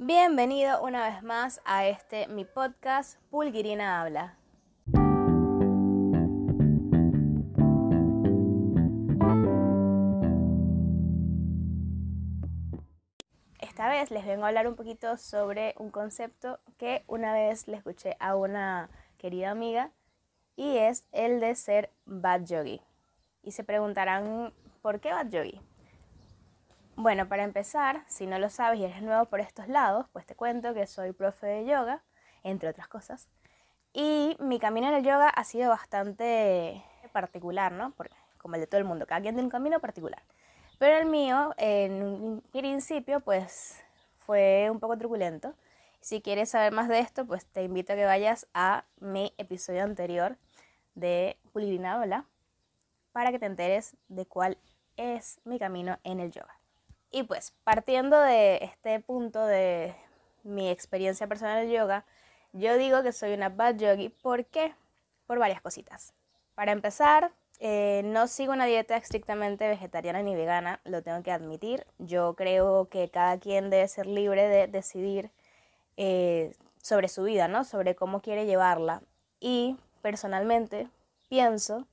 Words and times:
Bienvenido 0.00 0.80
una 0.80 1.08
vez 1.08 1.24
más 1.24 1.60
a 1.64 1.88
este 1.88 2.28
mi 2.28 2.44
podcast 2.44 3.18
Pulguirina 3.30 4.00
Habla. 4.00 4.38
Esta 13.58 13.88
vez 13.88 14.12
les 14.12 14.24
vengo 14.24 14.44
a 14.44 14.48
hablar 14.48 14.68
un 14.68 14.76
poquito 14.76 15.16
sobre 15.16 15.74
un 15.78 15.90
concepto 15.90 16.60
que 16.76 17.02
una 17.08 17.32
vez 17.32 17.66
le 17.66 17.76
escuché 17.76 18.16
a 18.20 18.36
una 18.36 18.90
querida 19.16 19.50
amiga 19.50 19.90
y 20.54 20.76
es 20.76 21.08
el 21.10 21.40
de 21.40 21.56
ser 21.56 21.90
bad 22.04 22.44
yogi. 22.44 22.80
Y 23.42 23.50
se 23.50 23.64
preguntarán, 23.64 24.54
¿por 24.80 25.00
qué 25.00 25.12
bad 25.12 25.28
yogi? 25.28 25.60
Bueno, 27.00 27.28
para 27.28 27.44
empezar, 27.44 28.02
si 28.08 28.26
no 28.26 28.40
lo 28.40 28.50
sabes 28.50 28.80
y 28.80 28.84
eres 28.84 29.02
nuevo 29.02 29.26
por 29.26 29.38
estos 29.38 29.68
lados, 29.68 30.06
pues 30.12 30.26
te 30.26 30.34
cuento 30.34 30.74
que 30.74 30.84
soy 30.88 31.12
profe 31.12 31.46
de 31.46 31.64
yoga, 31.64 32.02
entre 32.42 32.68
otras 32.68 32.88
cosas. 32.88 33.28
Y 33.92 34.36
mi 34.40 34.58
camino 34.58 34.88
en 34.88 34.94
el 34.94 35.04
yoga 35.04 35.28
ha 35.28 35.44
sido 35.44 35.70
bastante 35.70 36.82
particular, 37.12 37.70
¿no? 37.70 37.92
Porque, 37.92 38.16
como 38.38 38.56
el 38.56 38.62
de 38.62 38.66
todo 38.66 38.80
el 38.80 38.84
mundo, 38.84 39.06
cada 39.06 39.20
quien 39.20 39.36
tiene 39.36 39.44
un 39.44 39.50
camino 39.50 39.78
particular. 39.78 40.24
Pero 40.80 40.96
el 40.96 41.06
mío, 41.06 41.54
en 41.56 42.02
un 42.02 42.40
principio, 42.50 43.20
pues 43.20 43.80
fue 44.18 44.68
un 44.68 44.80
poco 44.80 44.98
truculento. 44.98 45.54
Si 46.00 46.20
quieres 46.20 46.48
saber 46.48 46.72
más 46.72 46.88
de 46.88 46.98
esto, 46.98 47.24
pues 47.24 47.46
te 47.46 47.62
invito 47.62 47.92
a 47.92 47.96
que 47.96 48.06
vayas 48.06 48.48
a 48.54 48.86
mi 48.98 49.32
episodio 49.38 49.84
anterior 49.84 50.36
de 50.96 51.38
Pulirina 51.52 52.26
para 53.12 53.30
que 53.30 53.38
te 53.38 53.46
enteres 53.46 53.96
de 54.08 54.26
cuál 54.26 54.58
es 54.96 55.40
mi 55.44 55.60
camino 55.60 55.96
en 56.02 56.18
el 56.18 56.32
yoga. 56.32 56.57
Y 57.10 57.22
pues 57.22 57.54
partiendo 57.64 58.20
de 58.20 58.56
este 58.62 59.00
punto 59.00 59.44
de 59.44 59.94
mi 60.42 60.70
experiencia 60.70 61.26
personal 61.26 61.66
del 61.66 61.74
yoga, 61.74 62.04
yo 62.52 62.76
digo 62.76 63.02
que 63.02 63.12
soy 63.12 63.32
una 63.32 63.48
bad 63.48 63.76
yogi. 63.76 64.08
¿Por 64.08 64.46
qué? 64.46 64.74
Por 65.26 65.38
varias 65.38 65.60
cositas. 65.60 66.14
Para 66.54 66.72
empezar, 66.72 67.32
eh, 67.60 68.02
no 68.04 68.26
sigo 68.26 68.52
una 68.52 68.66
dieta 68.66 68.96
estrictamente 68.96 69.68
vegetariana 69.68 70.22
ni 70.22 70.34
vegana, 70.34 70.80
lo 70.84 71.02
tengo 71.02 71.22
que 71.22 71.32
admitir. 71.32 71.86
Yo 71.98 72.34
creo 72.34 72.88
que 72.88 73.10
cada 73.10 73.38
quien 73.38 73.70
debe 73.70 73.88
ser 73.88 74.06
libre 74.06 74.48
de 74.48 74.66
decidir 74.66 75.30
eh, 75.96 76.54
sobre 76.82 77.08
su 77.08 77.24
vida, 77.24 77.48
¿no? 77.48 77.64
Sobre 77.64 77.94
cómo 77.94 78.20
quiere 78.20 78.46
llevarla. 78.46 79.02
Y 79.40 79.76
personalmente 80.02 80.88
pienso 81.28 81.86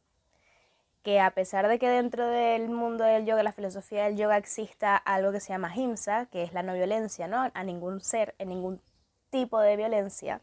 que 1.06 1.20
a 1.20 1.30
pesar 1.30 1.67
de 1.67 1.78
que 1.78 1.88
dentro 1.88 2.28
del 2.28 2.67
mundo 2.67 3.03
del 3.03 3.28
yoga, 3.28 3.44
la 3.44 3.52
filosofía 3.52 4.06
del 4.06 4.17
yoga, 4.17 4.38
exista 4.38 4.98
algo 4.98 5.31
que 5.31 5.39
se 5.39 5.53
llama 5.53 5.72
himsa, 5.75 6.25
que 6.31 6.42
es 6.42 6.52
la 6.52 6.64
no 6.64 6.73
violencia, 6.73 7.28
¿no? 7.28 7.52
A 7.53 7.64
ningún 7.64 8.02
ser, 8.02 8.34
en 8.39 8.50
ningún 8.50 8.81
tipo 9.30 9.59
de 9.59 9.78
violencia, 9.78 10.42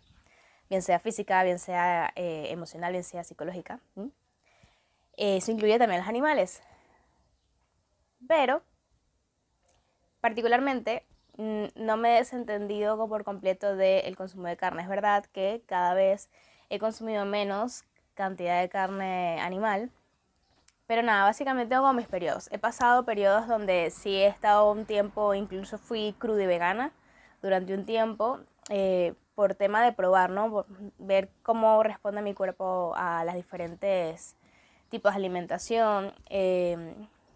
bien 0.70 0.80
sea 0.80 1.00
física, 1.00 1.42
bien 1.42 1.58
sea 1.58 2.12
eh, 2.14 2.46
emocional, 2.50 2.92
bien 2.92 3.02
sea 3.02 3.24
psicológica. 3.24 3.80
Eso 5.16 5.50
incluye 5.50 5.80
también 5.80 5.98
a 5.98 6.04
los 6.04 6.08
animales. 6.08 6.62
Pero, 8.28 8.62
particularmente, 10.20 11.04
no 11.38 11.96
me 11.96 12.14
he 12.14 12.18
desentendido 12.18 13.08
por 13.08 13.24
completo 13.24 13.74
del 13.74 14.14
consumo 14.14 14.46
de 14.46 14.56
carne. 14.56 14.82
Es 14.82 14.88
verdad 14.88 15.24
que 15.24 15.64
cada 15.66 15.94
vez 15.94 16.30
he 16.70 16.78
consumido 16.78 17.24
menos 17.24 17.82
cantidad 18.14 18.60
de 18.60 18.68
carne 18.68 19.40
animal 19.40 19.90
pero 20.86 21.02
nada, 21.02 21.24
básicamente 21.24 21.74
tengo 21.74 21.92
mis 21.92 22.06
periodos. 22.06 22.48
He 22.52 22.58
pasado 22.58 23.04
periodos 23.04 23.48
donde 23.48 23.90
sí 23.90 24.16
he 24.16 24.26
estado 24.26 24.70
un 24.70 24.84
tiempo, 24.84 25.34
incluso 25.34 25.78
fui 25.78 26.14
cruda 26.18 26.42
y 26.42 26.46
vegana 26.46 26.92
durante 27.40 27.74
un 27.74 27.84
tiempo, 27.84 28.40
eh, 28.68 29.14
por 29.34 29.54
tema 29.54 29.82
de 29.84 29.92
probar, 29.92 30.30
¿no? 30.30 30.66
ver 30.98 31.30
cómo 31.42 31.82
responde 31.82 32.22
mi 32.22 32.34
cuerpo 32.34 32.92
a 32.96 33.24
las 33.24 33.34
diferentes 33.34 34.36
tipos 34.90 35.12
de 35.12 35.16
alimentación. 35.16 36.14
Eh, 36.28 36.94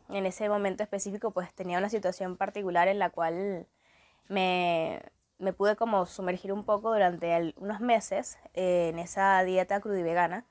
en 0.09 0.27
ese 0.27 0.49
momento 0.49 0.83
específico, 0.83 1.31
pues 1.33 1.53
tenía 1.55 1.79
una 1.79 1.89
situación 1.89 2.37
particular 2.37 2.89
en 2.89 2.99
la 2.99 3.11
cual 3.11 3.67
me, 4.29 5.03
me 5.39 5.53
pude 5.53 5.77
como 5.77 6.07
sumergir 6.07 6.53
un 6.53 6.65
poco 6.65 6.93
durante 6.93 7.55
unos 7.57 7.81
meses 7.81 8.39
eh, 8.55 8.91
en 8.91 8.99
esa 8.99 9.43
dieta 9.45 9.81
cruda 9.81 9.99
y 9.99 10.03
vegana 10.03 10.47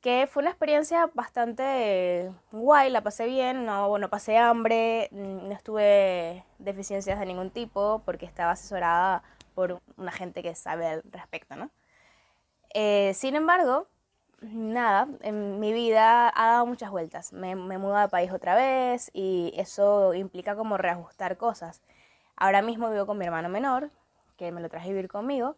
que 0.00 0.26
fue 0.26 0.42
una 0.42 0.50
experiencia 0.50 1.10
bastante 1.14 2.32
guay, 2.52 2.90
la 2.90 3.02
pasé 3.02 3.26
bien, 3.26 3.66
no, 3.66 3.98
no 3.98 4.08
pasé 4.08 4.38
hambre, 4.38 5.08
no 5.12 5.52
estuve 5.52 6.44
deficiencias 6.58 7.18
de 7.18 7.26
ningún 7.26 7.50
tipo 7.50 8.02
porque 8.04 8.26
estaba 8.26 8.52
asesorada 8.52 9.22
por 9.54 9.80
una 9.96 10.12
gente 10.12 10.42
que 10.42 10.54
sabe 10.54 10.86
al 10.86 11.02
respecto, 11.10 11.56
¿no? 11.56 11.70
Eh, 12.72 13.12
sin 13.14 13.36
embargo, 13.36 13.88
nada, 14.40 15.08
en 15.22 15.60
mi 15.60 15.72
vida 15.72 16.32
ha 16.34 16.52
dado 16.52 16.66
muchas 16.66 16.90
vueltas. 16.90 17.32
Me, 17.32 17.54
me 17.56 17.78
mudo 17.78 17.96
de 17.98 18.08
país 18.08 18.32
otra 18.32 18.54
vez 18.54 19.10
y 19.12 19.52
eso 19.56 20.14
implica 20.14 20.56
como 20.56 20.78
reajustar 20.78 21.36
cosas. 21.36 21.82
Ahora 22.36 22.62
mismo 22.62 22.90
vivo 22.90 23.06
con 23.06 23.18
mi 23.18 23.26
hermano 23.26 23.48
menor, 23.50 23.90
que 24.38 24.52
me 24.52 24.62
lo 24.62 24.70
traje 24.70 24.88
a 24.88 24.92
vivir 24.92 25.08
conmigo 25.08 25.56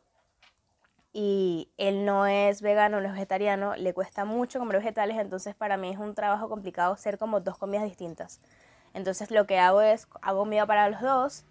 y 1.12 1.69
él 1.77 2.05
no 2.05 2.27
es 2.27 2.62
vegano, 2.62 3.00
no 3.00 3.06
es 3.06 3.12
vegetariano, 3.12 3.77
le 3.77 3.93
cuesta 3.93 4.25
mucho 4.25 4.59
comer 4.59 4.78
vegetales, 4.78 5.19
entonces 5.19 5.55
para 5.55 5.77
mí 5.77 5.91
es 5.91 5.99
un 5.99 6.15
trabajo 6.15 6.49
complicado 6.49 6.97
ser 6.97 7.19
como 7.19 7.41
dos 7.41 7.59
comidas 7.59 7.84
distintas. 7.84 8.41
Entonces 8.95 9.31
lo 9.31 9.47
que 9.47 9.59
hago 9.59 9.83
es, 9.83 10.09
hago 10.23 10.41
comida 10.41 10.67
para 10.67 10.89
los 10.89 11.00
dos 11.00 11.45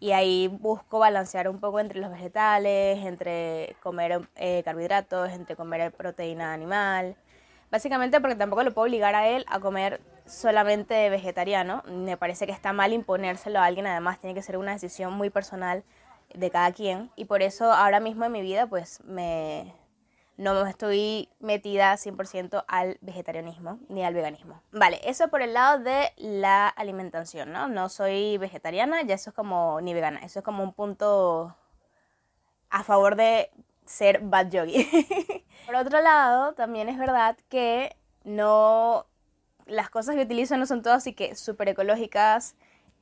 y 0.00 0.12
ahí 0.12 0.48
busco 0.48 0.98
balancear 0.98 1.48
un 1.48 1.60
poco 1.60 1.80
entre 1.80 2.00
los 2.00 2.10
vegetales, 2.10 3.04
entre 3.04 3.76
comer 3.82 4.28
eh, 4.36 4.62
carbohidratos, 4.64 5.30
entre 5.30 5.56
comer 5.56 5.92
proteína 5.92 6.52
animal. 6.52 7.16
Básicamente 7.70 8.20
porque 8.20 8.36
tampoco 8.36 8.62
lo 8.62 8.72
puedo 8.72 8.86
obligar 8.86 9.14
a 9.14 9.28
él 9.28 9.44
a 9.48 9.60
comer 9.60 10.00
solamente 10.26 11.10
vegetariano. 11.10 11.82
Me 11.86 12.16
parece 12.16 12.46
que 12.46 12.52
está 12.52 12.72
mal 12.72 12.92
imponérselo 12.92 13.58
a 13.58 13.64
alguien, 13.64 13.86
además 13.86 14.20
tiene 14.20 14.34
que 14.34 14.42
ser 14.42 14.56
una 14.56 14.72
decisión 14.72 15.12
muy 15.14 15.30
personal 15.30 15.84
de 16.34 16.50
cada 16.50 16.72
quien 16.72 17.10
y 17.16 17.24
por 17.24 17.42
eso 17.42 17.72
ahora 17.72 18.00
mismo 18.00 18.24
en 18.24 18.32
mi 18.32 18.42
vida 18.42 18.66
pues 18.66 19.02
me 19.04 19.74
no 20.36 20.66
estoy 20.66 21.28
metida 21.38 21.94
100% 21.94 22.64
al 22.66 22.98
vegetarianismo 23.00 23.78
ni 23.88 24.04
al 24.04 24.14
veganismo. 24.14 24.60
Vale, 24.72 25.00
eso 25.04 25.28
por 25.28 25.42
el 25.42 25.54
lado 25.54 25.82
de 25.82 26.12
la 26.16 26.68
alimentación, 26.68 27.52
¿no? 27.52 27.68
No 27.68 27.88
soy 27.88 28.36
vegetariana, 28.38 29.02
ya 29.02 29.14
eso 29.14 29.30
es 29.30 29.36
como 29.36 29.80
ni 29.80 29.94
vegana, 29.94 30.20
eso 30.20 30.40
es 30.40 30.44
como 30.44 30.64
un 30.64 30.72
punto 30.72 31.56
a 32.70 32.82
favor 32.82 33.14
de 33.14 33.50
ser 33.84 34.20
bad 34.22 34.50
yogi. 34.50 34.88
por 35.66 35.76
otro 35.76 36.00
lado, 36.00 36.54
también 36.54 36.88
es 36.88 36.98
verdad 36.98 37.36
que 37.48 37.96
no 38.24 39.06
las 39.66 39.88
cosas 39.88 40.16
que 40.16 40.22
utilizo 40.22 40.56
no 40.56 40.66
son 40.66 40.82
todas 40.82 40.98
así 40.98 41.14
que 41.14 41.36
súper 41.36 41.68
ecológicas 41.68 42.54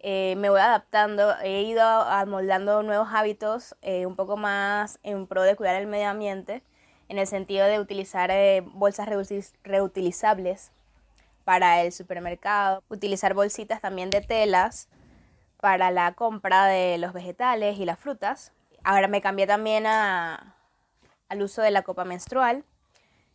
eh, 0.04 0.34
me 0.36 0.50
voy 0.50 0.60
adaptando, 0.60 1.36
he 1.42 1.62
ido 1.62 1.84
amoldando 1.84 2.82
nuevos 2.82 3.08
hábitos 3.12 3.76
eh, 3.82 4.04
un 4.04 4.16
poco 4.16 4.36
más 4.36 4.98
en 5.04 5.28
pro 5.28 5.42
de 5.42 5.54
cuidar 5.54 5.76
el 5.76 5.86
medio 5.86 6.08
ambiente, 6.08 6.64
en 7.08 7.20
el 7.20 7.28
sentido 7.28 7.66
de 7.66 7.78
utilizar 7.78 8.32
eh, 8.32 8.64
bolsas 8.66 9.08
reutilizables 9.62 10.72
para 11.44 11.82
el 11.82 11.92
supermercado, 11.92 12.82
utilizar 12.88 13.32
bolsitas 13.34 13.80
también 13.80 14.10
de 14.10 14.20
telas 14.20 14.88
para 15.60 15.92
la 15.92 16.14
compra 16.14 16.66
de 16.66 16.98
los 16.98 17.12
vegetales 17.12 17.78
y 17.78 17.84
las 17.84 18.00
frutas. 18.00 18.52
Ahora 18.82 19.06
me 19.06 19.20
cambié 19.20 19.46
también 19.46 19.86
a, 19.86 20.56
al 21.28 21.42
uso 21.42 21.62
de 21.62 21.70
la 21.70 21.82
copa 21.82 22.04
menstrual, 22.04 22.64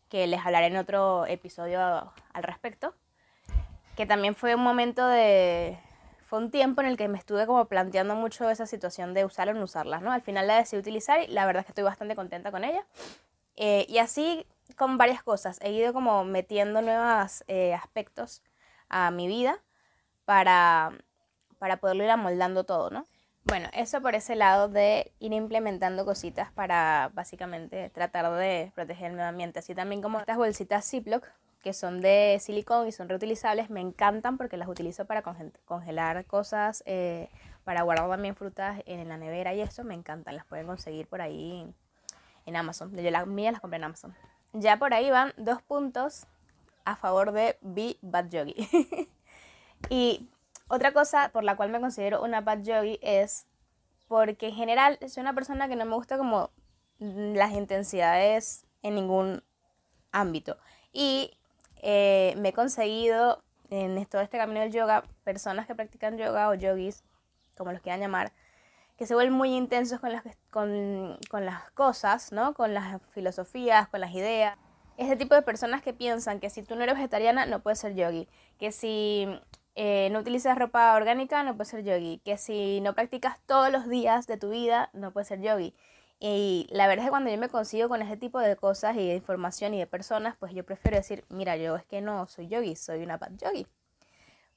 que 0.10 0.28
les 0.28 0.46
hablaré 0.46 0.68
en 0.68 0.76
otro 0.76 1.26
episodio 1.28 1.80
al 2.34 2.44
respecto, 2.44 2.94
que 3.96 4.06
también 4.06 4.36
fue 4.36 4.54
un 4.54 4.64
momento 4.64 5.08
de, 5.08 5.80
fue 6.28 6.40
un 6.40 6.52
tiempo 6.52 6.82
en 6.82 6.88
el 6.88 6.98
que 6.98 7.08
me 7.08 7.18
estuve 7.18 7.48
como 7.48 7.66
planteando 7.70 8.14
mucho 8.14 8.50
esa 8.50 8.66
situación 8.66 9.14
de 9.14 9.24
usar 9.24 9.48
o 9.48 9.54
no 9.54 9.64
usarlas, 9.64 10.02
¿no? 10.02 10.12
Al 10.12 10.22
final 10.22 10.46
la 10.46 10.58
decidí 10.58 10.82
utilizar 10.82 11.22
y 11.22 11.28
la 11.28 11.46
verdad 11.46 11.62
es 11.62 11.68
que 11.68 11.72
estoy 11.72 11.86
bastante 11.86 12.16
contenta 12.18 12.52
con 12.52 12.66
ella. 12.66 12.86
Eh, 13.56 13.86
y 13.88 14.00
así 14.00 14.46
con 14.76 14.98
varias 14.98 15.24
cosas. 15.24 15.58
He 15.62 15.72
ido 15.72 15.94
como 15.94 16.26
metiendo 16.26 16.82
nuevos 16.82 17.46
eh, 17.48 17.74
aspectos 17.74 18.44
a 18.90 19.10
mi 19.10 19.28
vida 19.28 19.64
para, 20.26 20.92
para 21.60 21.78
poderlo 21.78 22.04
ir 22.04 22.10
amoldando 22.10 22.66
todo, 22.66 22.90
¿no? 22.90 23.08
Bueno, 23.46 23.70
eso 23.72 24.02
por 24.02 24.14
ese 24.14 24.36
lado 24.36 24.68
de 24.68 25.14
ir 25.20 25.32
implementando 25.32 26.04
cositas 26.04 26.52
para 26.52 27.10
básicamente 27.14 27.90
tratar 27.90 28.30
de 28.34 28.74
proteger 28.76 29.12
el 29.12 29.14
medio 29.14 29.30
ambiente. 29.30 29.60
Así 29.60 29.74
también 29.74 30.02
como 30.02 30.20
estas 30.20 30.36
bolsitas 30.36 30.90
Ziploc 30.90 31.26
que 31.62 31.74
son 31.74 32.02
de 32.02 32.38
silicón 32.40 32.88
y 32.88 32.92
son 32.92 33.10
reutilizables, 33.10 33.70
me 33.70 33.82
encantan 33.82 34.38
porque 34.38 34.58
las 34.58 34.68
utilizo 34.68 35.06
para 35.06 35.24
congelar 35.66 36.26
cosas, 36.26 36.84
eh, 36.86 37.30
para 37.64 37.82
guardar 37.82 38.10
también 38.10 38.36
frutas 38.36 38.82
en 38.86 39.08
la 39.08 39.18
nevera 39.18 39.54
y 39.54 39.62
eso, 39.62 39.84
me 39.84 39.94
encantan, 39.94 40.36
las 40.36 40.46
pueden 40.46 40.68
conseguir 40.68 41.08
por 41.08 41.22
ahí 41.22 41.68
en 42.46 42.56
Amazon. 42.56 42.96
Yo 42.96 43.12
las 43.12 43.28
mías 43.28 43.52
las 43.52 43.62
compré 43.62 43.78
en 43.78 43.84
Amazon. 43.84 44.16
Ya 44.54 44.78
por 44.78 44.94
ahí 44.94 45.12
van 45.12 45.34
dos 45.38 45.62
puntos 45.62 46.26
a 46.86 46.96
favor 46.96 47.34
de 47.34 47.58
Be 47.62 47.98
Bad 48.02 48.30
Yogi. 48.30 48.56
y 49.90 50.30
otra 50.70 50.94
cosa 50.94 51.30
por 51.34 51.44
la 51.44 51.56
cual 51.56 51.70
me 51.70 51.80
considero 51.80 52.24
una 52.24 52.42
Bad 52.42 52.64
Yogi 52.64 53.00
es 53.02 53.46
porque 54.08 54.48
en 54.48 54.56
general 54.56 54.98
soy 55.08 55.22
una 55.22 55.34
persona 55.34 55.68
que 55.68 55.76
no 55.76 55.86
me 55.86 55.96
gusta 55.96 56.18
como 56.18 56.52
las 57.00 57.52
intensidades 57.52 58.66
en 58.82 58.96
ningún 58.96 59.44
ámbito. 60.12 60.58
Y 60.92 61.38
eh, 61.82 62.34
me 62.38 62.50
he 62.50 62.54
conseguido 62.54 63.44
en 63.70 64.06
todo 64.06 64.22
este 64.22 64.38
camino 64.38 64.62
del 64.62 64.72
yoga 64.72 65.04
personas 65.24 65.68
que 65.68 65.76
practican 65.76 66.18
yoga 66.18 66.50
o 66.50 66.54
yogis, 66.54 67.04
como 67.58 67.72
los 67.72 67.82
quieran 67.82 68.00
llamar, 68.00 68.32
que 68.98 69.06
se 69.06 69.14
vuelven 69.14 69.34
muy 69.34 69.56
intensos 69.56 70.00
con 70.00 70.12
las, 70.12 70.24
con, 70.50 71.18
con 71.30 71.46
las 71.46 71.70
cosas, 71.72 72.32
¿no? 72.32 72.54
Con 72.54 72.74
las 72.74 73.02
filosofías, 73.12 73.88
con 73.90 74.02
las 74.02 74.14
ideas. 74.14 74.58
Ese 74.98 75.16
tipo 75.16 75.36
de 75.36 75.44
personas 75.44 75.84
que 75.84 75.94
piensan 75.94 76.40
que 76.40 76.50
si 76.50 76.64
tú 76.64 76.76
no 76.76 76.84
eres 76.84 76.96
vegetariana 76.96 77.46
no 77.46 77.62
puedes 77.62 77.80
ser 77.80 77.94
yogi, 77.94 78.28
que 78.58 78.72
si 78.72 79.28
eh, 79.76 80.10
no 80.12 80.20
utilizas 80.20 80.58
ropa 80.58 80.96
orgánica 80.96 81.44
no 81.44 81.56
puedes 81.56 81.68
ser 81.68 81.84
yogi, 81.84 82.20
que 82.26 82.38
si 82.38 82.82
no 82.82 82.94
practicas 82.94 83.40
todos 83.46 83.72
los 83.72 83.88
días 83.88 84.26
de 84.26 84.38
tu 84.38 84.50
vida 84.50 84.90
no 84.94 85.12
puedes 85.12 85.28
ser 85.28 85.40
yogi. 85.42 85.76
Y 86.20 86.68
la 86.72 86.88
verdad 86.88 87.04
es 87.04 87.08
que 87.08 87.12
cuando 87.12 87.30
yo 87.32 87.38
me 87.38 87.50
consigo 87.50 87.90
con 87.90 88.02
ese 88.02 88.18
tipo 88.18 88.40
de 88.40 88.56
cosas 88.56 88.96
y 88.98 89.08
de 89.08 89.16
información 89.16 89.74
y 89.74 89.80
de 89.80 89.88
personas, 89.88 90.36
pues 90.40 90.54
yo 90.54 90.66
prefiero 90.66 90.98
decir, 90.98 91.26
mira, 91.30 91.58
yo 91.58 91.76
es 91.76 91.86
que 91.86 92.02
no 92.02 92.28
soy 92.28 92.48
yogi, 92.48 92.76
soy 92.76 93.04
una 93.04 93.18
bad 93.18 93.32
yogi 93.38 93.68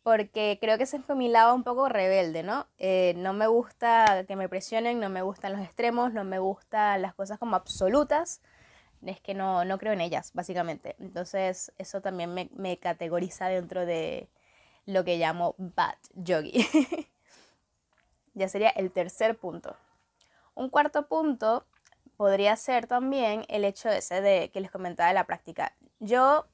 porque 0.02 0.58
creo 0.60 0.78
que 0.78 0.84
ese 0.84 0.96
es 0.96 1.08
mi 1.16 1.28
lado 1.28 1.54
un 1.54 1.62
poco 1.64 1.88
rebelde, 1.88 2.42
¿no? 2.42 2.66
Eh, 2.78 3.14
no 3.16 3.32
me 3.32 3.46
gusta 3.46 4.24
que 4.26 4.36
me 4.36 4.48
presionen, 4.48 4.98
no 5.00 5.10
me 5.10 5.22
gustan 5.22 5.52
los 5.52 5.60
extremos, 5.62 6.12
no 6.12 6.24
me 6.24 6.38
gustan 6.38 7.02
las 7.02 7.14
cosas 7.14 7.38
como 7.38 7.56
absolutas, 7.56 8.40
es 9.04 9.20
que 9.20 9.34
no, 9.34 9.64
no 9.64 9.78
creo 9.78 9.92
en 9.92 10.00
ellas, 10.00 10.32
básicamente. 10.34 10.96
Entonces 11.00 11.72
eso 11.78 12.00
también 12.00 12.32
me, 12.34 12.50
me 12.54 12.78
categoriza 12.78 13.48
dentro 13.48 13.86
de 13.86 14.28
lo 14.86 15.04
que 15.04 15.18
llamo 15.18 15.54
bad 15.58 15.96
yogi. 16.14 16.66
ya 18.34 18.48
sería 18.48 18.70
el 18.70 18.90
tercer 18.92 19.36
punto. 19.38 19.76
Un 20.60 20.68
cuarto 20.68 21.08
punto 21.08 21.64
podría 22.18 22.54
ser 22.54 22.86
también 22.86 23.46
el 23.48 23.64
hecho 23.64 23.88
ese 23.88 24.20
de 24.20 24.50
que 24.52 24.60
les 24.60 24.70
comentaba 24.70 25.08
de 25.08 25.14
la 25.14 25.24
práctica. 25.24 25.74
Yo 26.00 26.48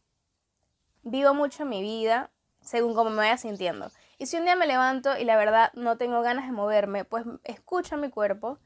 vivo 1.03 1.35
mucho 1.35 1.65
mi 1.65 1.83
vida 1.83 2.31
según 2.61 2.95
cómo 2.95 3.11
me 3.11 3.17
vaya 3.17 3.37
sintiendo. 3.37 3.91
Y 4.17 4.27
si 4.27 4.37
un 4.37 4.45
día 4.45 4.55
me 4.55 4.69
levanto 4.69 5.19
y 5.19 5.25
la 5.25 5.37
verdad 5.37 5.73
no 5.75 5.99
tengo 5.99 6.23
ganas 6.23 6.47
de 6.47 6.53
moverme, 6.53 7.05
pues 7.05 7.25
escucho 7.43 7.97
a 7.97 7.99
mi 7.99 8.09
cuerpo 8.09 8.61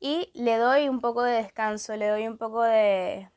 y 0.00 0.30
le 0.32 0.56
doy 0.56 0.88
un 0.88 1.02
poco 1.02 1.22
de 1.22 1.32
descanso, 1.32 1.94
le 1.94 2.08
doy 2.08 2.26
un 2.26 2.38
poco 2.38 2.62
de, 2.62 3.30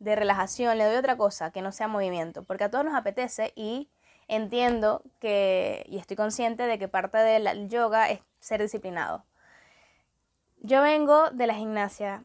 de 0.00 0.16
relajación, 0.16 0.76
le 0.76 0.86
doy 0.86 0.96
otra 0.96 1.16
cosa 1.16 1.52
que 1.52 1.62
no 1.62 1.70
sea 1.70 1.86
movimiento, 1.86 2.42
porque 2.42 2.64
a 2.64 2.70
todos 2.72 2.84
nos 2.84 2.96
apetece 2.96 3.52
y 3.54 3.92
entiendo 4.26 5.04
que, 5.20 5.84
y 5.88 5.98
estoy 5.98 6.16
consciente 6.16 6.64
de 6.64 6.80
que 6.80 6.88
parte 6.88 7.18
del 7.18 7.68
yoga 7.68 8.10
es 8.10 8.22
ser 8.40 8.60
disciplinado. 8.60 9.24
Yo 10.62 10.82
vengo 10.82 11.30
de 11.30 11.46
la 11.46 11.54
gimnasia 11.54 12.24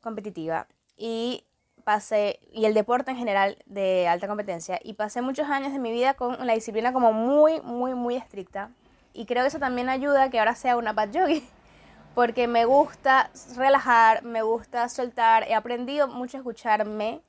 competitiva 0.00 0.66
y 0.96 1.44
pasé, 1.84 2.40
y 2.50 2.64
el 2.64 2.74
deporte 2.74 3.12
en 3.12 3.16
general 3.16 3.62
de 3.66 4.08
alta 4.08 4.26
competencia, 4.26 4.80
y 4.82 4.94
pasé 4.94 5.22
muchos 5.22 5.48
años 5.48 5.72
de 5.72 5.78
mi 5.78 5.92
vida 5.92 6.14
con 6.14 6.44
la 6.44 6.54
disciplina 6.54 6.92
como 6.92 7.12
muy, 7.12 7.60
muy, 7.60 7.94
muy 7.94 8.16
estricta. 8.16 8.70
Y 9.12 9.24
creo 9.26 9.44
que 9.44 9.48
eso 9.48 9.60
también 9.60 9.88
ayuda 9.88 10.24
a 10.24 10.30
que 10.30 10.40
ahora 10.40 10.56
sea 10.56 10.76
una 10.76 10.92
bad 10.92 11.12
yogi, 11.12 11.48
porque 12.16 12.48
me 12.48 12.64
gusta 12.64 13.30
relajar, 13.54 14.24
me 14.24 14.42
gusta 14.42 14.88
soltar, 14.88 15.44
he 15.44 15.54
aprendido 15.54 16.08
mucho 16.08 16.38
a 16.38 16.40
escucharme, 16.40 17.22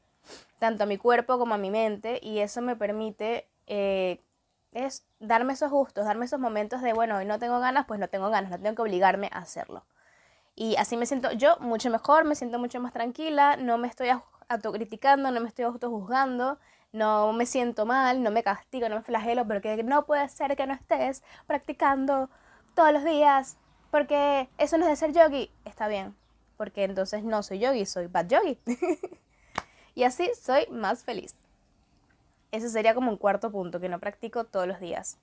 tanto 0.58 0.86
a 0.86 0.88
mi 0.88 0.98
cuerpo 0.98 1.38
como 1.38 1.54
a 1.54 1.60
mi 1.60 1.70
mente, 1.70 2.20
y 2.24 2.40
eso 2.40 2.62
me 2.62 2.76
permite 2.76 3.48
eh, 3.68 4.24
es 4.72 5.06
darme 5.20 5.54
esos 5.54 5.70
gustos, 5.70 6.06
darme 6.06 6.26
esos 6.26 6.40
momentos 6.40 6.82
de, 6.82 6.94
bueno, 6.94 7.18
hoy 7.18 7.26
no 7.26 7.38
tengo 7.38 7.60
ganas, 7.60 7.86
pues 7.86 8.00
no 8.00 8.08
tengo 8.08 8.32
ganas, 8.32 8.50
no 8.50 8.60
tengo 8.60 8.76
que 8.76 8.82
obligarme 8.82 9.30
a 9.32 9.38
hacerlo. 9.38 9.86
Y 10.60 10.76
así 10.78 10.98
me 10.98 11.06
siento 11.06 11.32
yo 11.34 11.56
mucho 11.60 11.92
mejor, 11.92 12.26
me 12.26 12.34
siento 12.34 12.58
mucho 12.58 12.80
más 12.80 12.92
tranquila, 12.92 13.58
no 13.58 13.78
me 13.78 13.88
estoy 13.88 14.10
autocriticando, 14.50 15.30
no 15.30 15.40
me 15.40 15.50
estoy 15.50 15.66
autojuzgando, 15.66 16.58
no 16.92 17.32
me 17.32 17.46
siento 17.46 17.86
mal, 17.86 18.24
no 18.24 18.32
me 18.32 18.42
castigo, 18.42 18.90
no 18.90 18.96
me 18.96 19.04
flagelo, 19.04 19.48
porque 19.48 19.84
no 19.84 20.08
puede 20.08 20.28
ser 20.30 20.56
que 20.56 20.66
no 20.66 20.74
estés 20.74 21.22
practicando 21.46 22.32
todos 22.74 22.92
los 22.92 23.04
días, 23.04 23.58
porque 23.92 24.50
eso 24.58 24.80
no 24.80 24.86
es 24.86 24.90
de 24.90 24.96
ser 24.96 25.14
yogi. 25.14 25.52
Está 25.64 25.88
bien, 25.88 26.16
porque 26.58 26.86
entonces 26.86 27.24
no 27.24 27.44
soy 27.44 27.60
yogi, 27.60 27.86
soy 27.86 28.08
bad 28.08 28.26
yogi. 28.26 28.58
y 29.94 30.06
así 30.06 30.32
soy 30.42 30.66
más 30.72 31.04
feliz. 31.04 31.36
Ese 32.52 32.70
sería 32.70 32.96
como 32.96 33.12
un 33.12 33.18
cuarto 33.18 33.52
punto, 33.52 33.80
que 33.80 33.90
no 33.90 34.00
practico 34.00 34.46
todos 34.46 34.68
los 34.68 34.80
días. 34.80 35.20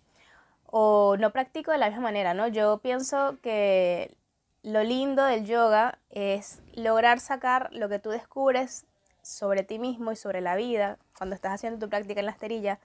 O 0.66 1.16
no 1.18 1.32
practico 1.32 1.72
de 1.72 1.78
la 1.78 1.88
misma 1.88 2.04
manera, 2.04 2.34
¿no? 2.34 2.46
Yo 2.46 2.78
pienso 2.78 3.36
que 3.42 4.16
lo 4.64 4.82
lindo 4.82 5.22
del 5.24 5.44
yoga 5.44 5.98
es 6.08 6.62
lograr 6.72 7.20
sacar 7.20 7.68
lo 7.72 7.90
que 7.90 7.98
tú 7.98 8.08
descubres 8.08 8.86
sobre 9.20 9.62
ti 9.62 9.78
mismo 9.78 10.10
y 10.10 10.16
sobre 10.16 10.40
la 10.40 10.56
vida 10.56 10.98
cuando 11.16 11.34
estás 11.36 11.52
haciendo 11.52 11.78
tu 11.78 11.90
práctica 11.90 12.20
en 12.20 12.26
la 12.26 12.32
esterilla 12.32 12.80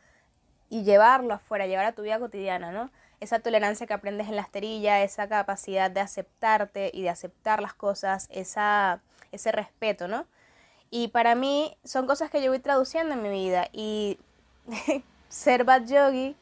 y 0.69 0.83
llevarlo 0.83 1.33
afuera, 1.33 1.67
llevar 1.67 1.85
a 1.85 1.93
tu 1.93 2.01
vida 2.01 2.19
cotidiana, 2.19 2.73
¿no? 2.73 2.91
Esa 3.21 3.39
tolerancia 3.39 3.87
que 3.87 3.93
aprendes 3.93 4.27
en 4.27 4.35
la 4.35 4.41
esterilla, 4.41 5.01
esa 5.01 5.29
capacidad 5.29 5.89
de 5.89 6.01
aceptarte 6.01 6.91
y 6.93 7.01
de 7.01 7.09
aceptar 7.09 7.61
las 7.61 7.73
cosas, 7.73 8.27
esa, 8.29 9.01
ese 9.31 9.53
respeto, 9.53 10.09
¿no? 10.09 10.25
Y 10.91 11.07
para 11.07 11.33
mí 11.33 11.77
son 11.85 12.07
cosas 12.07 12.29
que 12.29 12.43
yo 12.43 12.51
voy 12.51 12.59
traduciendo 12.59 13.13
en 13.13 13.21
mi 13.21 13.29
vida 13.29 13.69
y 13.71 14.19
ser 15.29 15.63
bad 15.63 15.85
yogi 15.85 16.35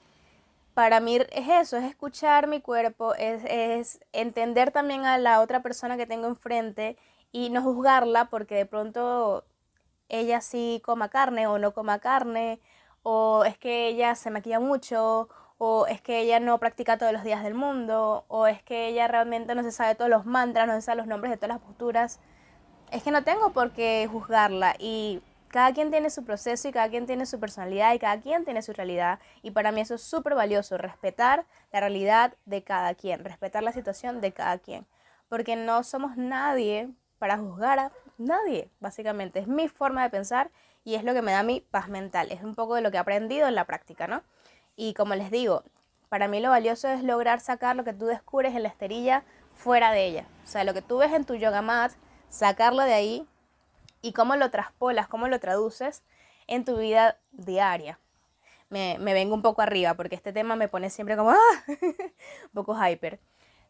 para 0.77 0.99
mí 0.99 1.15
es 1.15 1.49
eso, 1.49 1.77
es 1.77 1.85
escuchar 1.85 2.45
mi 2.45 2.61
cuerpo, 2.61 3.15
es, 3.15 3.99
entender 4.13 4.69
también 4.69 5.07
a 5.07 5.17
la 5.17 5.41
otra 5.41 5.63
persona 5.63 5.97
que 5.97 6.05
tengo 6.05 6.27
enfrente 6.27 6.97
y 7.31 7.49
no 7.49 7.63
juzgarla 7.63 8.25
porque 8.29 8.53
de 8.53 8.67
pronto 8.67 9.43
ella 10.07 10.39
sí 10.39 10.79
coma 10.85 11.09
carne 11.09 11.47
o 11.47 11.57
no 11.57 11.73
coma 11.73 11.97
carne, 11.97 12.61
o 13.01 13.43
es 13.43 13.57
que 13.57 13.87
ella 13.87 14.13
se 14.13 14.29
maquilla 14.29 14.59
mucho, 14.59 15.29
o 15.57 15.87
es 15.87 15.99
que 15.99 16.19
ella 16.19 16.39
no 16.39 16.59
practica 16.59 16.99
todos 16.99 17.11
los 17.11 17.23
días 17.23 17.43
del 17.43 17.55
mundo, 17.55 18.25
o 18.27 18.45
es 18.45 18.61
que 18.61 18.89
ella 18.89 19.07
realmente 19.07 19.55
no 19.55 19.63
se 19.63 19.71
sabe 19.71 19.95
todos 19.95 20.11
los 20.11 20.27
mantras, 20.27 20.67
no 20.67 20.75
se 20.75 20.83
sabe 20.83 20.97
los 20.97 21.07
nombres 21.07 21.31
de 21.31 21.37
todas 21.37 21.55
las 21.55 21.59
posturas. 21.59 22.19
Es 22.91 23.01
que 23.01 23.09
no 23.09 23.23
tengo 23.23 23.51
por 23.51 23.71
qué 23.71 24.07
juzgarla 24.11 24.75
y 24.77 25.23
cada 25.49 25.73
quien 25.73 25.91
tiene 25.91 26.09
su 26.09 26.23
proceso 26.23 26.67
y 26.67 26.71
cada 26.71 26.89
quien 26.89 27.05
tiene 27.05 27.25
su 27.25 27.39
personalidad 27.39 27.93
y 27.93 27.99
cada 27.99 28.19
quien 28.19 28.45
tiene 28.45 28.61
su 28.61 28.73
realidad 28.73 29.19
y 29.41 29.51
para 29.51 29.71
mí 29.71 29.81
eso 29.81 29.95
es 29.95 30.01
súper 30.01 30.35
valioso, 30.35 30.77
respetar 30.77 31.45
la 31.71 31.79
realidad 31.79 32.35
de 32.45 32.63
cada 32.63 32.93
quien, 32.95 33.23
respetar 33.23 33.63
la 33.63 33.71
situación 33.71 34.21
de 34.21 34.33
cada 34.33 34.57
quien, 34.59 34.85
porque 35.29 35.55
no 35.55 35.83
somos 35.83 36.17
nadie 36.17 36.89
para 37.19 37.37
juzgar 37.37 37.79
a 37.79 37.91
nadie, 38.17 38.69
básicamente. 38.79 39.39
Es 39.39 39.47
mi 39.47 39.67
forma 39.67 40.03
de 40.03 40.09
pensar 40.09 40.51
y 40.83 40.95
es 40.95 41.03
lo 41.03 41.13
que 41.13 41.21
me 41.21 41.31
da 41.31 41.43
mi 41.43 41.61
paz 41.61 41.89
mental. 41.89 42.31
Es 42.31 42.43
un 42.43 42.55
poco 42.55 42.75
de 42.75 42.81
lo 42.81 42.91
que 42.91 42.97
he 42.97 42.99
aprendido 42.99 43.47
en 43.47 43.55
la 43.55 43.65
práctica, 43.65 44.07
¿no? 44.07 44.23
Y 44.75 44.93
como 44.93 45.15
les 45.15 45.31
digo, 45.31 45.63
para 46.09 46.27
mí 46.27 46.39
lo 46.39 46.49
valioso 46.49 46.87
es 46.87 47.03
lograr 47.03 47.39
sacar 47.39 47.75
lo 47.75 47.83
que 47.83 47.93
tú 47.93 48.05
descubres 48.05 48.55
en 48.55 48.63
la 48.63 48.69
esterilla 48.69 49.23
fuera 49.53 49.91
de 49.91 50.05
ella. 50.05 50.25
O 50.43 50.47
sea, 50.47 50.63
lo 50.63 50.73
que 50.73 50.81
tú 50.81 50.97
ves 50.97 51.11
en 51.13 51.25
tu 51.25 51.35
yoga 51.35 51.61
mat, 51.61 51.91
sacarlo 52.29 52.83
de 52.83 52.93
ahí 52.93 53.27
y 54.01 54.13
cómo 54.13 54.35
lo 54.35 54.51
traspolas, 54.51 55.07
cómo 55.07 55.27
lo 55.27 55.39
traduces 55.39 56.03
en 56.47 56.65
tu 56.65 56.77
vida 56.77 57.19
diaria. 57.31 57.99
Me, 58.69 58.97
vengo 58.99 59.33
un 59.33 59.41
poco 59.41 59.61
arriba 59.61 59.93
porque 59.93 60.15
este 60.15 60.33
tema 60.33 60.55
me 60.55 60.67
pone 60.67 60.89
siempre 60.89 61.15
como 61.15 61.31
¡ah! 61.31 61.37
un 61.67 62.51
poco 62.53 62.75
hyper. 62.75 63.19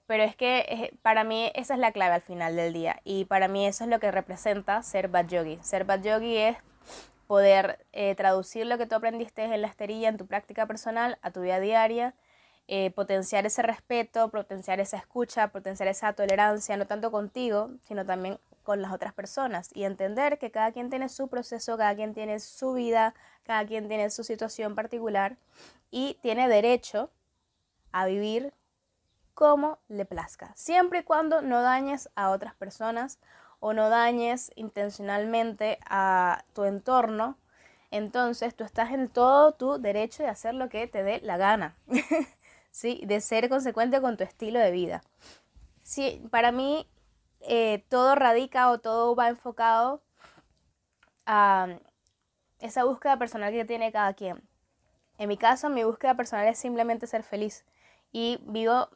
Pero 0.08 0.24
es 0.24 0.36
que 0.36 0.60
eh, 0.70 0.98
para 1.02 1.24
mí 1.24 1.52
esa 1.54 1.74
es 1.74 1.80
la 1.80 1.92
clave 1.92 2.16
al 2.16 2.22
final 2.22 2.56
del 2.56 2.74
día 2.74 3.02
y 3.04 3.26
para 3.26 3.48
mí 3.48 3.68
eso 3.68 3.84
es 3.84 3.90
lo 3.90 4.00
que 4.00 4.10
representa 4.10 4.82
ser 4.82 5.10
bad 5.10 5.28
yogi. 5.28 5.60
Ser 5.62 5.84
bad 5.84 6.02
yogi 6.02 6.38
es 6.38 6.58
poder 7.28 7.86
eh, 7.92 8.16
traducir 8.16 8.66
lo 8.66 8.78
que 8.78 8.86
tú 8.86 8.96
aprendiste 8.96 9.44
en 9.44 9.62
la 9.62 9.68
esterilla, 9.68 10.10
en 10.10 10.18
tu 10.18 10.26
práctica 10.26 10.66
personal, 10.66 11.20
a 11.22 11.32
tu 11.32 11.42
vida 11.42 11.60
diaria, 11.60 12.16
eh, 12.70 12.92
potenciar 12.92 13.46
ese 13.46 13.62
respeto, 13.62 14.30
potenciar 14.30 14.80
esa 14.80 14.98
escucha, 14.98 15.50
potenciar 15.50 15.90
esa 15.90 16.14
tolerancia, 16.14 16.76
no 16.78 16.88
tanto 16.88 17.12
contigo, 17.12 17.72
sino 17.82 18.06
también 18.06 18.40
con 18.68 18.82
las 18.82 18.92
otras 18.92 19.14
personas 19.14 19.70
y 19.74 19.86
entender 19.86 20.40
que 20.40 20.52
cada 20.52 20.74
quien 20.74 20.90
tiene 20.90 21.08
su 21.08 21.30
proceso, 21.30 21.78
cada 21.78 21.96
quien 21.96 22.14
tiene 22.14 22.42
su 22.42 22.74
vida, 22.74 23.14
cada 23.44 23.66
quien 23.66 23.88
tiene 23.88 24.10
su 24.10 24.26
situación 24.26 24.76
particular 24.76 25.38
y 25.90 26.20
tiene 26.22 26.50
derecho 26.50 27.10
a 27.94 28.06
vivir 28.08 28.54
como 29.34 29.80
le 29.88 30.04
plazca, 30.04 30.52
siempre 30.58 31.00
y 31.00 31.04
cuando 31.04 31.42
no 31.42 31.62
dañes 31.62 32.10
a 32.16 32.30
otras 32.30 32.56
personas 32.56 33.20
o 33.62 33.72
no 33.72 33.88
dañes 33.88 34.52
intencionalmente 34.56 35.80
a 35.90 36.44
tu 36.54 36.66
entorno, 36.66 37.38
entonces 37.90 38.54
tú 38.54 38.66
estás 38.66 38.92
en 38.92 39.08
todo 39.08 39.54
tu 39.54 39.80
derecho 39.80 40.24
de 40.24 40.30
hacer 40.30 40.54
lo 40.54 40.68
que 40.68 40.88
te 40.88 41.04
dé 41.04 41.22
la 41.22 41.38
gana, 41.38 41.78
¿sí? 42.72 43.02
de 43.06 43.22
ser 43.22 43.48
consecuente 43.48 44.02
con 44.02 44.18
tu 44.18 44.26
estilo 44.26 44.60
de 44.60 44.72
vida. 44.72 45.04
Sí, 45.84 46.22
para 46.32 46.52
mí 46.52 46.86
eh, 47.42 47.84
todo 47.90 48.16
radica 48.16 48.70
o 48.72 48.80
todo 48.80 49.16
va 49.16 49.30
enfocado 49.30 50.02
a 51.26 51.68
esa 52.60 52.84
búsqueda 52.84 53.18
personal 53.18 53.52
que 53.52 53.66
tiene 53.66 53.92
cada 53.92 54.14
quien. 54.14 54.42
En 55.18 55.30
mi 55.30 55.38
caso, 55.38 55.70
mi 55.70 55.84
búsqueda 55.84 56.16
personal 56.16 56.48
es 56.48 56.60
simplemente 56.60 57.08
ser 57.08 57.24
feliz 57.24 57.66
y 58.12 58.40
vivo 58.44 58.90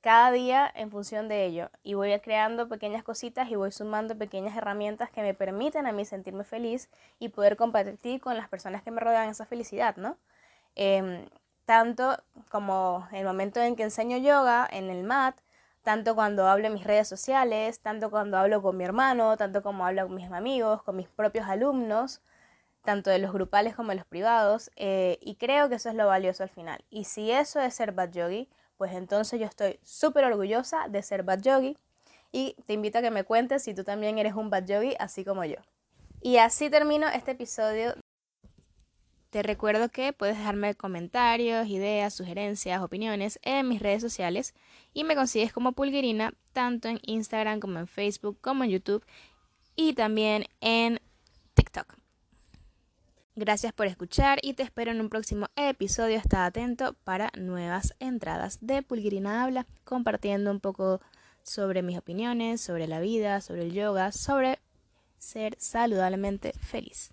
cada 0.00 0.30
día 0.30 0.70
en 0.74 0.90
función 0.90 1.28
de 1.28 1.44
ello 1.44 1.70
y 1.82 1.94
voy 1.94 2.18
creando 2.20 2.68
pequeñas 2.68 3.02
cositas 3.02 3.50
y 3.50 3.56
voy 3.56 3.70
sumando 3.70 4.16
pequeñas 4.16 4.56
herramientas 4.56 5.10
que 5.10 5.22
me 5.22 5.34
permiten 5.34 5.86
a 5.86 5.92
mí 5.92 6.04
sentirme 6.04 6.44
feliz 6.44 6.88
y 7.18 7.28
poder 7.28 7.56
compartir 7.56 8.20
con 8.20 8.36
las 8.36 8.48
personas 8.48 8.82
que 8.82 8.90
me 8.90 9.00
rodean 9.00 9.28
esa 9.28 9.44
felicidad, 9.44 9.96
¿no? 9.96 10.16
Em, 10.74 11.28
tanto 11.66 12.16
como 12.50 13.06
el 13.12 13.24
momento 13.24 13.60
en 13.60 13.76
que 13.76 13.82
enseño 13.82 14.16
yoga 14.16 14.66
en 14.70 14.88
el 14.90 15.04
mat, 15.04 15.38
tanto 15.82 16.14
cuando 16.14 16.46
hablo 16.46 16.66
en 16.66 16.74
mis 16.74 16.84
redes 16.84 17.08
sociales, 17.08 17.80
tanto 17.80 18.10
cuando 18.10 18.36
hablo 18.38 18.62
con 18.62 18.76
mi 18.76 18.84
hermano, 18.84 19.36
tanto 19.36 19.62
como 19.62 19.86
hablo 19.86 20.06
con 20.06 20.16
mis 20.16 20.30
amigos, 20.30 20.82
con 20.82 20.96
mis 20.96 21.08
propios 21.08 21.46
alumnos, 21.46 22.20
tanto 22.84 23.10
de 23.10 23.18
los 23.18 23.32
grupales 23.32 23.74
como 23.74 23.90
de 23.90 23.96
los 23.96 24.06
privados, 24.06 24.70
eh, 24.76 25.18
y 25.20 25.36
creo 25.36 25.68
que 25.68 25.76
eso 25.76 25.88
es 25.88 25.94
lo 25.94 26.06
valioso 26.06 26.42
al 26.42 26.50
final. 26.50 26.84
Y 26.90 27.04
si 27.04 27.30
eso 27.30 27.60
es 27.60 27.74
ser 27.74 27.92
bad 27.92 28.10
yogi, 28.12 28.48
pues 28.76 28.92
entonces 28.92 29.38
yo 29.38 29.46
estoy 29.46 29.78
súper 29.82 30.24
orgullosa 30.24 30.88
de 30.88 31.02
ser 31.02 31.22
bad 31.22 31.40
yogi 31.40 31.76
y 32.32 32.56
te 32.66 32.72
invito 32.72 32.98
a 32.98 33.02
que 33.02 33.10
me 33.10 33.24
cuentes 33.24 33.62
si 33.62 33.74
tú 33.74 33.84
también 33.84 34.18
eres 34.18 34.34
un 34.34 34.50
bad 34.50 34.64
yogi 34.64 34.94
así 34.98 35.24
como 35.24 35.44
yo. 35.44 35.56
Y 36.22 36.36
así 36.36 36.70
termino 36.70 37.08
este 37.08 37.32
episodio. 37.32 37.94
Te 39.30 39.44
recuerdo 39.44 39.88
que 39.90 40.12
puedes 40.12 40.36
dejarme 40.36 40.74
comentarios, 40.74 41.68
ideas, 41.68 42.14
sugerencias, 42.14 42.82
opiniones 42.82 43.38
en 43.42 43.68
mis 43.68 43.80
redes 43.80 44.02
sociales 44.02 44.54
y 44.92 45.04
me 45.04 45.14
consigues 45.14 45.52
como 45.52 45.72
Pulguirina 45.72 46.34
tanto 46.52 46.88
en 46.88 46.98
Instagram 47.02 47.60
como 47.60 47.78
en 47.78 47.86
Facebook 47.86 48.38
como 48.40 48.64
en 48.64 48.70
YouTube 48.70 49.04
y 49.76 49.92
también 49.92 50.46
en 50.60 51.00
TikTok. 51.54 51.94
Gracias 53.36 53.72
por 53.72 53.86
escuchar 53.86 54.40
y 54.42 54.54
te 54.54 54.64
espero 54.64 54.90
en 54.90 55.00
un 55.00 55.08
próximo 55.08 55.46
episodio. 55.54 56.16
Está 56.16 56.44
atento 56.44 56.94
para 57.04 57.30
nuevas 57.38 57.94
entradas 58.00 58.58
de 58.60 58.82
Pulguirina 58.82 59.44
Habla, 59.44 59.64
compartiendo 59.84 60.50
un 60.50 60.58
poco 60.58 61.00
sobre 61.44 61.82
mis 61.82 61.96
opiniones, 61.96 62.60
sobre 62.60 62.88
la 62.88 62.98
vida, 62.98 63.40
sobre 63.40 63.62
el 63.62 63.72
yoga, 63.72 64.10
sobre 64.10 64.58
ser 65.18 65.54
saludablemente 65.58 66.52
feliz. 66.54 67.12